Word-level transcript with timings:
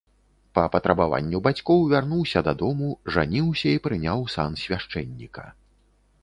Па 0.57 0.61
патрабаванню 0.75 1.41
бацькоў 1.47 1.83
вярнуўся 1.93 2.43
дадому, 2.47 2.89
жаніўся 3.17 3.67
і 3.81 3.83
прыняў 3.85 4.25
сан 4.37 4.51
свяшчэнніка. 4.63 5.45